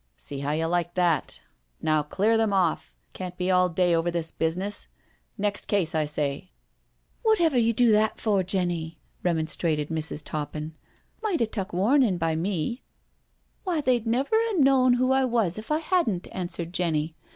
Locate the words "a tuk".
11.41-11.71